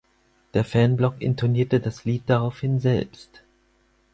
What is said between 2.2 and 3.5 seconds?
daraufhin selbst.